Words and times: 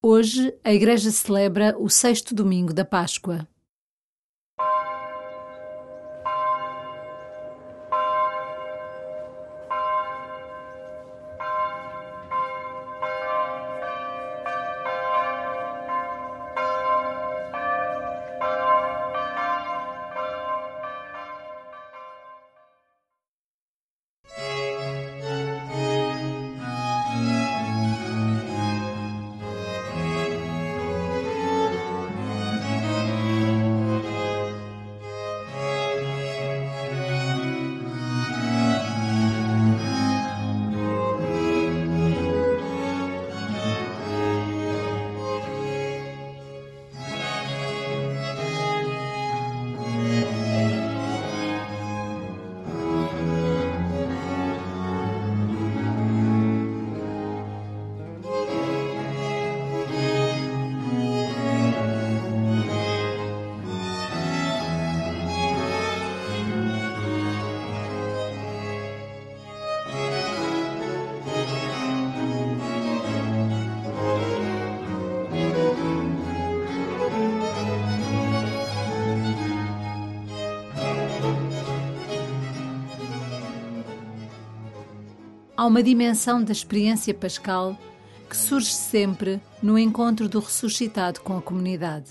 Hoje 0.00 0.56
a 0.62 0.72
Igreja 0.72 1.10
celebra 1.10 1.74
o 1.76 1.90
sexto 1.90 2.32
domingo 2.32 2.72
da 2.72 2.84
Páscoa. 2.84 3.48
Uma 85.68 85.82
dimensão 85.82 86.42
da 86.42 86.50
experiência 86.50 87.12
pascal 87.12 87.78
que 88.28 88.34
surge 88.34 88.72
sempre 88.72 89.38
no 89.62 89.78
encontro 89.78 90.26
do 90.26 90.40
ressuscitado 90.40 91.20
com 91.20 91.36
a 91.36 91.42
comunidade. 91.42 92.10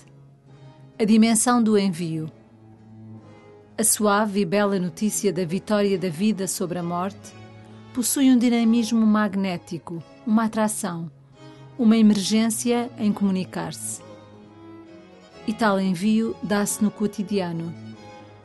A 0.96 1.04
dimensão 1.04 1.60
do 1.60 1.76
envio. 1.76 2.30
A 3.76 3.82
suave 3.82 4.40
e 4.40 4.44
bela 4.44 4.78
notícia 4.78 5.32
da 5.32 5.44
vitória 5.44 5.98
da 5.98 6.08
vida 6.08 6.46
sobre 6.46 6.78
a 6.78 6.84
morte 6.84 7.32
possui 7.92 8.30
um 8.30 8.38
dinamismo 8.38 9.04
magnético, 9.04 10.00
uma 10.24 10.44
atração, 10.44 11.10
uma 11.76 11.96
emergência 11.96 12.88
em 12.96 13.12
comunicar-se. 13.12 14.00
E 15.48 15.52
tal 15.52 15.80
envio 15.80 16.36
dá-se 16.44 16.82
no 16.82 16.92
cotidiano, 16.92 17.74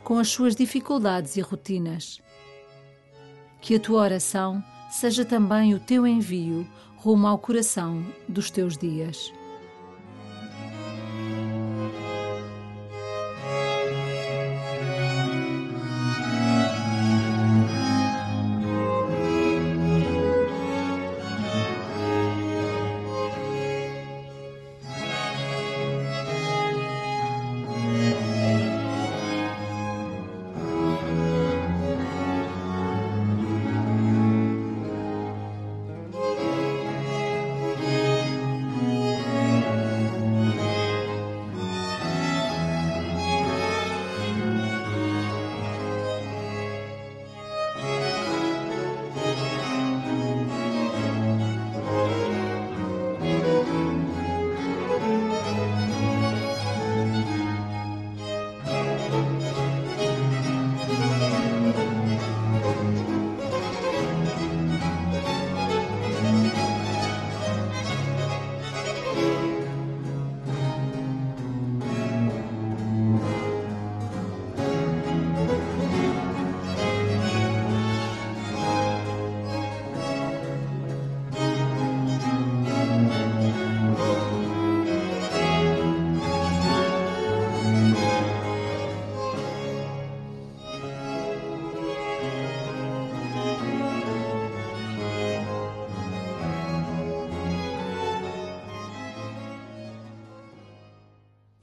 com 0.02 0.18
as 0.18 0.28
suas 0.28 0.56
dificuldades 0.56 1.36
e 1.36 1.40
rotinas. 1.40 2.20
Que 3.60 3.76
a 3.76 3.80
tua 3.80 4.02
oração 4.02 4.62
seja 4.94 5.24
também 5.24 5.74
o 5.74 5.80
teu 5.80 6.06
envio 6.06 6.64
rumo 6.96 7.26
ao 7.26 7.36
coração 7.36 8.06
dos 8.28 8.48
teus 8.48 8.78
dias. 8.78 9.32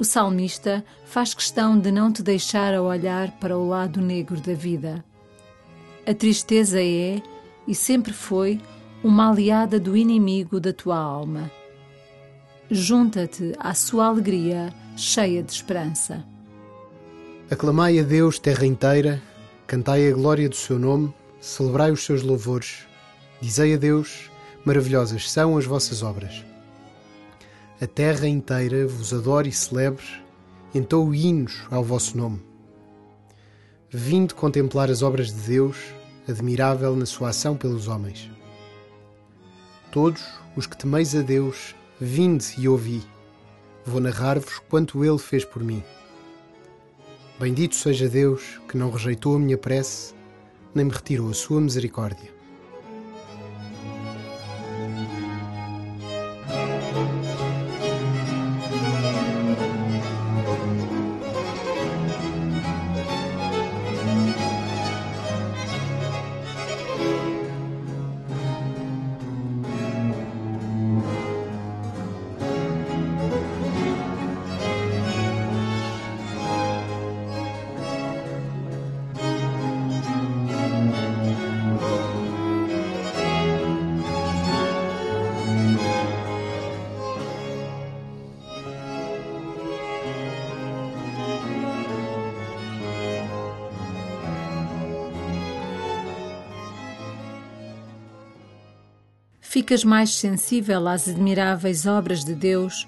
O 0.01 0.03
salmista 0.03 0.83
faz 1.05 1.35
questão 1.35 1.77
de 1.79 1.91
não 1.91 2.11
te 2.11 2.23
deixar 2.23 2.73
a 2.73 2.81
olhar 2.81 3.29
para 3.39 3.55
o 3.55 3.69
lado 3.69 4.01
negro 4.01 4.41
da 4.41 4.55
vida. 4.55 5.05
A 6.07 6.11
tristeza 6.11 6.81
é, 6.81 7.21
e 7.67 7.75
sempre 7.75 8.11
foi, 8.11 8.59
uma 9.03 9.29
aliada 9.29 9.79
do 9.79 9.95
inimigo 9.95 10.59
da 10.59 10.73
tua 10.73 10.97
alma. 10.97 11.51
Junta-te 12.67 13.53
à 13.59 13.75
sua 13.75 14.07
alegria, 14.07 14.73
cheia 14.97 15.43
de 15.43 15.51
esperança. 15.51 16.25
Aclamai 17.51 17.99
a 17.99 18.03
Deus, 18.03 18.39
terra 18.39 18.65
inteira, 18.65 19.21
cantai 19.67 20.09
a 20.09 20.15
glória 20.15 20.49
do 20.49 20.55
seu 20.55 20.79
nome, 20.79 21.13
celebrai 21.39 21.91
os 21.91 22.03
seus 22.03 22.23
louvores. 22.23 22.87
Dizei 23.39 23.75
a 23.75 23.77
Deus: 23.77 24.31
maravilhosas 24.65 25.29
são 25.29 25.59
as 25.59 25.65
vossas 25.65 26.01
obras. 26.01 26.50
A 27.81 27.87
terra 27.87 28.27
inteira 28.27 28.85
vos 28.85 29.11
adore 29.11 29.49
e 29.49 29.51
celebre, 29.51 30.05
entou 30.71 31.15
hinos 31.15 31.63
ao 31.71 31.83
vosso 31.83 32.15
nome. 32.15 32.39
Vinde 33.89 34.35
contemplar 34.35 34.91
as 34.91 35.01
obras 35.01 35.33
de 35.33 35.41
Deus, 35.47 35.77
admirável 36.29 36.95
na 36.95 37.07
sua 37.07 37.29
ação 37.29 37.57
pelos 37.57 37.87
homens. 37.87 38.29
Todos 39.91 40.21
os 40.55 40.67
que 40.67 40.77
temeis 40.77 41.15
a 41.15 41.23
Deus, 41.23 41.73
vinde 41.99 42.53
e 42.59 42.69
ouvi. 42.69 43.01
Vou 43.83 43.99
narrar-vos 43.99 44.59
quanto 44.69 45.03
Ele 45.03 45.17
fez 45.17 45.43
por 45.43 45.63
mim. 45.63 45.83
Bendito 47.39 47.73
seja 47.73 48.07
Deus, 48.07 48.61
que 48.69 48.77
não 48.77 48.91
rejeitou 48.91 49.37
a 49.37 49.39
minha 49.39 49.57
prece, 49.57 50.13
nem 50.75 50.85
me 50.85 50.91
retirou 50.91 51.31
a 51.31 51.33
sua 51.33 51.59
misericórdia. 51.59 52.40
Ficas 99.51 99.83
mais 99.83 100.11
sensível 100.11 100.87
às 100.87 101.09
admiráveis 101.09 101.85
obras 101.85 102.23
de 102.23 102.33
Deus 102.33 102.87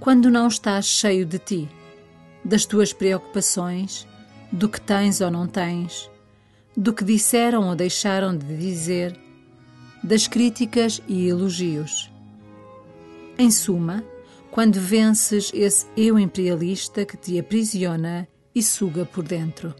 quando 0.00 0.30
não 0.30 0.48
estás 0.48 0.86
cheio 0.86 1.26
de 1.26 1.38
ti, 1.38 1.68
das 2.42 2.64
tuas 2.64 2.90
preocupações, 2.90 4.08
do 4.50 4.66
que 4.66 4.80
tens 4.80 5.20
ou 5.20 5.30
não 5.30 5.46
tens, 5.46 6.10
do 6.74 6.94
que 6.94 7.04
disseram 7.04 7.68
ou 7.68 7.76
deixaram 7.76 8.34
de 8.34 8.56
dizer, 8.56 9.14
das 10.02 10.26
críticas 10.26 11.02
e 11.06 11.28
elogios. 11.28 12.10
Em 13.36 13.50
suma, 13.50 14.02
quando 14.50 14.80
vences 14.80 15.50
esse 15.52 15.86
eu 15.94 16.18
imperialista 16.18 17.04
que 17.04 17.18
te 17.18 17.38
aprisiona 17.38 18.26
e 18.54 18.62
suga 18.62 19.04
por 19.04 19.22
dentro. 19.22 19.74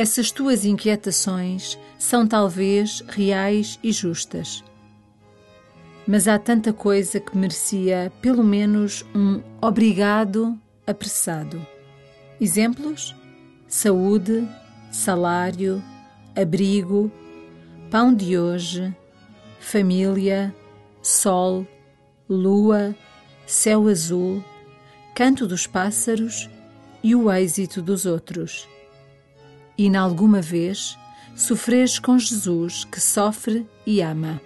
Essas 0.00 0.30
tuas 0.30 0.64
inquietações 0.64 1.78
são 1.98 2.26
talvez 2.26 3.04
reais 3.06 3.78
e 3.82 3.92
justas. 3.92 4.64
Mas 6.06 6.26
há 6.26 6.38
tanta 6.38 6.72
coisa 6.72 7.20
que 7.20 7.36
merecia 7.36 8.10
pelo 8.22 8.42
menos 8.42 9.04
um 9.14 9.42
obrigado 9.60 10.58
apressado. 10.86 11.66
Exemplos? 12.40 13.14
Saúde, 13.68 14.48
salário, 14.90 15.84
abrigo, 16.34 17.12
pão 17.90 18.14
de 18.14 18.38
hoje, 18.38 18.96
família, 19.60 20.54
sol, 21.02 21.66
lua, 22.26 22.96
céu 23.46 23.86
azul, 23.86 24.42
canto 25.14 25.46
dos 25.46 25.66
pássaros 25.66 26.48
e 27.02 27.14
o 27.14 27.30
êxito 27.30 27.82
dos 27.82 28.06
outros 28.06 28.66
e, 29.80 29.86
em 29.86 29.96
alguma 29.96 30.42
vez, 30.42 30.98
sofres 31.34 31.98
com 31.98 32.18
Jesus 32.18 32.84
que 32.84 33.00
sofre 33.00 33.66
e 33.86 34.02
ama. 34.02 34.38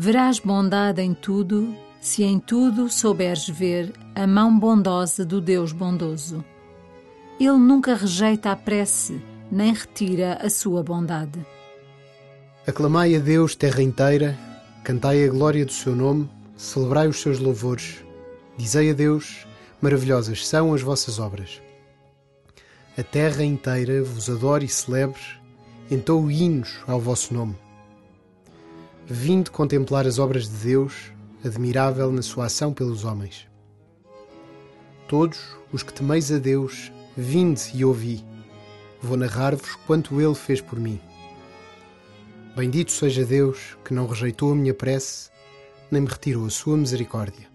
Verás 0.00 0.38
bondade 0.38 1.02
em 1.02 1.12
tudo, 1.12 1.74
se 2.00 2.22
em 2.22 2.38
tudo 2.38 2.88
souberes 2.88 3.48
ver 3.48 3.92
a 4.14 4.28
mão 4.28 4.56
bondosa 4.56 5.26
do 5.26 5.40
Deus 5.40 5.72
bondoso. 5.72 6.44
Ele 7.40 7.58
nunca 7.58 7.96
rejeita 7.96 8.52
a 8.52 8.56
prece, 8.56 9.20
nem 9.50 9.74
retira 9.74 10.34
a 10.34 10.48
sua 10.48 10.84
bondade. 10.84 11.44
Aclamai 12.64 13.16
a 13.16 13.18
Deus, 13.18 13.56
terra 13.56 13.82
inteira, 13.82 14.38
cantai 14.84 15.24
a 15.24 15.28
glória 15.28 15.66
do 15.66 15.72
seu 15.72 15.96
nome, 15.96 16.30
celebrai 16.56 17.08
os 17.08 17.20
seus 17.20 17.40
louvores. 17.40 17.96
Dizei 18.56 18.92
a 18.92 18.94
Deus, 18.94 19.48
maravilhosas 19.82 20.46
são 20.46 20.72
as 20.72 20.80
vossas 20.80 21.18
obras. 21.18 21.60
A 22.96 23.02
terra 23.02 23.42
inteira 23.42 24.04
vos 24.04 24.30
adore 24.30 24.64
e 24.64 24.68
celebre, 24.68 25.20
entou 25.90 26.30
hinos 26.30 26.78
ao 26.86 27.00
vosso 27.00 27.34
nome. 27.34 27.56
Vinde 29.10 29.50
contemplar 29.50 30.06
as 30.06 30.18
obras 30.18 30.46
de 30.46 30.56
Deus, 30.66 31.12
admirável 31.42 32.12
na 32.12 32.20
sua 32.20 32.44
ação 32.44 32.74
pelos 32.74 33.06
homens. 33.06 33.48
Todos 35.08 35.56
os 35.72 35.82
que 35.82 35.94
temeis 35.94 36.30
a 36.30 36.36
Deus, 36.36 36.92
vinde 37.16 37.62
e 37.72 37.86
ouvi. 37.86 38.22
Vou 39.00 39.16
narrar-vos 39.16 39.76
quanto 39.86 40.20
Ele 40.20 40.34
fez 40.34 40.60
por 40.60 40.78
mim. 40.78 41.00
Bendito 42.54 42.92
seja 42.92 43.24
Deus, 43.24 43.78
que 43.82 43.94
não 43.94 44.06
rejeitou 44.06 44.52
a 44.52 44.54
minha 44.54 44.74
prece, 44.74 45.30
nem 45.90 46.02
me 46.02 46.08
retirou 46.08 46.44
a 46.44 46.50
sua 46.50 46.76
misericórdia. 46.76 47.48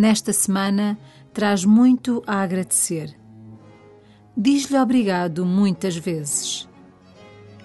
Nesta 0.00 0.32
semana 0.32 0.98
traz 1.30 1.62
muito 1.62 2.22
a 2.26 2.40
agradecer. 2.40 3.14
Diz-lhe 4.34 4.78
obrigado 4.78 5.44
muitas 5.44 5.94
vezes. 5.94 6.66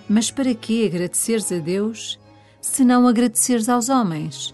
Mas 0.09 0.29
para 0.29 0.53
que 0.53 0.85
agradeceres 0.85 1.49
a 1.53 1.59
Deus 1.59 2.19
se 2.59 2.83
não 2.83 3.07
agradeceres 3.07 3.69
aos 3.69 3.87
homens? 3.87 4.53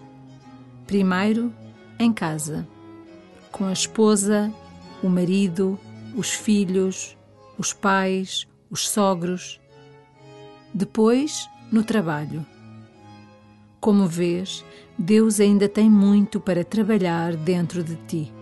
Primeiro, 0.86 1.52
em 1.98 2.12
casa, 2.12 2.68
com 3.50 3.64
a 3.64 3.72
esposa, 3.72 4.54
o 5.02 5.08
marido, 5.08 5.76
os 6.14 6.30
filhos, 6.30 7.18
os 7.58 7.72
pais, 7.72 8.46
os 8.70 8.88
sogros. 8.88 9.60
Depois, 10.72 11.50
no 11.70 11.82
trabalho. 11.82 12.46
Como 13.80 14.06
vês, 14.06 14.64
Deus 14.98 15.40
ainda 15.40 15.68
tem 15.68 15.88
muito 15.90 16.38
para 16.38 16.64
trabalhar 16.64 17.34
dentro 17.34 17.82
de 17.82 17.96
ti. 18.06 18.41